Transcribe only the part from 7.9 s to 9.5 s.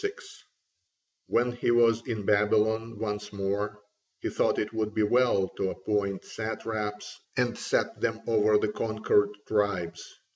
them over the conquered